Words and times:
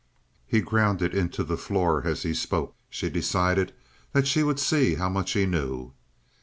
He 0.47 0.61
ground 0.61 1.03
it 1.03 1.13
into 1.13 1.43
the 1.43 1.55
floor 1.59 2.01
as 2.07 2.23
he 2.23 2.33
spoke. 2.33 2.75
She 2.89 3.07
decided 3.07 3.71
that 4.13 4.25
she 4.25 4.41
would 4.41 4.57
see 4.59 4.95
how 4.95 5.09
much 5.09 5.33
he 5.33 5.45
knew. 5.45 5.93